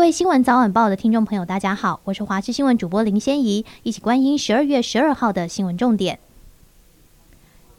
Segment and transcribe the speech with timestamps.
[0.00, 6.18] 各位新闻早晚报的听众朋友，大家好，我是华视新闻主播林仙怡，一起观音十二月十二号的新闻重点。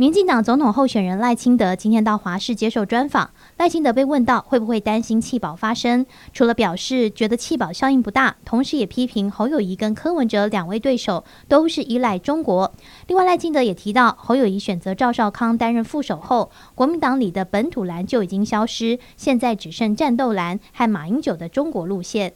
[0.02, 3.30] 民进党总统候选人赖清德今天到华视接受专访。
[3.58, 12.74] 赖清德被问到会不会担心弃保发生，除了表示觉得弃保效应不大，同时也批评侯友谊跟柯文哲两位对手都是依赖中国。
[13.06, 22.34] 另外，赖清德也提到，侯友谊选择赵少康担任副手后，国民党里的本土蓝就已经消失，现在只剩战斗蓝和马英九的中国路线。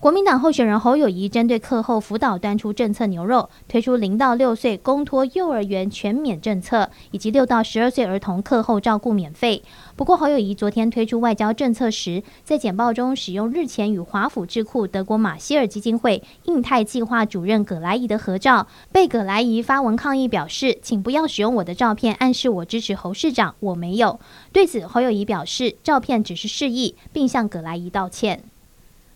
[0.00, 9.60] 国民党候选人侯友谊针对课后辅导端出政策牛肉，推出零到六岁公托幼儿园全免政策，以及六到十二岁儿童课后照顾免费。
[9.96, 24.20] 不过，侯友谊昨天推出外交政策时，在简报中使用日前与华府智库德国马歇尔基金会印太计划主任葛莱仪的合照，被葛莱仪发文抗议，表示请不要使用我的照片暗示我支持侯市长，我没有。
[24.52, 28.44] 对此，侯友宜表示照片只是示意，并向葛莱仪道歉。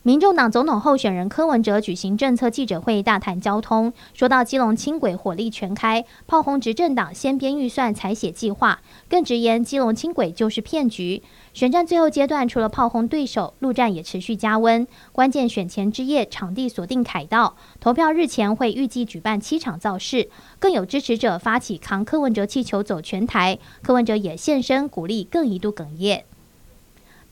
[0.05, 11.23] 民众党总统候选人柯文哲举行政策记者会，大谈交通，说到基隆轻轨火力全开，炮轰执政党先编预算才写计划，更直言基隆轻轨就是骗局。
[11.55, 14.84] 选战最后阶段，除了炮轰对手，陆战也持续加温。
[15.12, 26.25] 关键选前之夜，场地锁定凯道，投票日前会预计举办七场造势，更有支持者发起扛柯文哲气球走全台，柯文哲也现身鼓励，更一度哽咽。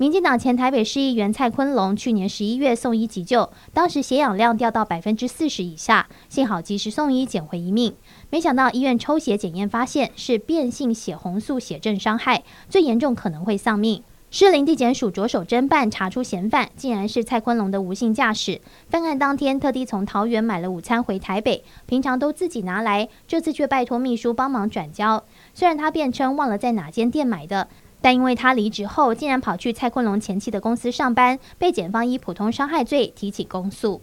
[0.01, 7.95] 民进党前台北市议员蔡坤龙去年十一月送医急救，当时血氧量掉到百分之四十以下，幸好及时送医，捡回一命。
[8.31, 14.03] 没想到医院抽血检验发现是变性血红素血症伤害，最严重可能会丧命。
[14.31, 18.61] 士林地检署着手侦办，查出嫌犯竟然是蔡坤龙的无性驾驶。
[18.89, 25.25] 犯案当天特地从桃园买了午餐回台北，平常都自己拿来，这次却拜托秘书帮忙转交。
[25.53, 27.69] 虽然他辩称忘了在哪间店买的。
[28.01, 34.01] 但因为他离职后竟然跑去蔡坤龙前妻的公司上班，被检方以普通伤害罪提起公诉。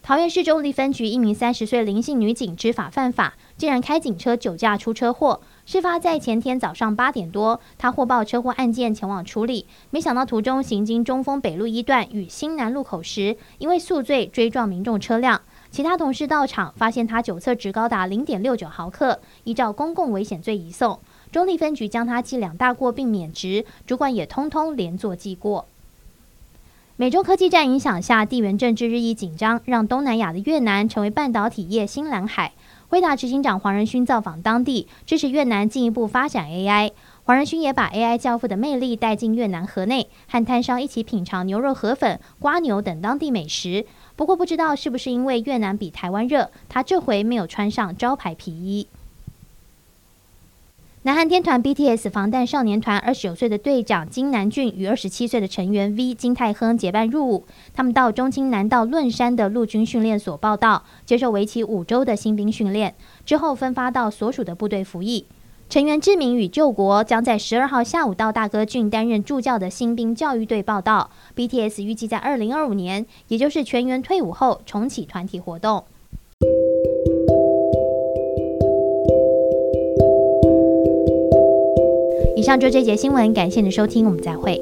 [0.00, 5.42] 桃园市中坜分局一名三十岁林姓女警知法犯法，竟然开警车酒驾出车祸。
[5.66, 15.42] 事发在前天早上八点多，她获报车祸案件前往处理，没想到途中行经中丰北路一段与新南路口时，因为宿醉追撞民众车辆。
[15.70, 20.98] 其他同事到场发现她酒测值高达零点六九毫克，依照公共危险罪移送。
[21.30, 25.66] 中坜分局将他记两大过并免职，主管也通通连坐记过。
[26.96, 32.52] 美中科技战影响下，地缘政治日益紧张，让东南亚的越南成为半导体业新蓝海。
[32.88, 36.90] 辉达执行长黄仁勋造访当地，支持越南进一步发展 AI。
[37.22, 43.84] 黄仁勋也把 AI 教父的魅力带进越南河内，和摊商一起品尝牛肉河粉、瓜牛等当地美食。
[44.16, 48.88] 不过，不知道是不是因为越南比台湾热，他这回没有穿上招牌皮衣。
[51.08, 57.46] 南韩天团 BTS 防弹少年团二十九岁的队长金南俊与二十七岁的成员 V 金泰亨结伴入伍。
[57.72, 65.24] 他们到中青南道论山的陆军训练所报到，接受为期五周的新兵训练，之后分发到所属的部队服役。
[65.70, 71.10] 成员志明与救国将在十二号下午到大哥郡担任助教的新兵教育队报到。
[71.34, 75.82] BTS 预计在二零二五年，也就是全员退伍后重启团体活动。
[82.48, 84.58] 上周这节新闻，感谢你的收听，我们再会。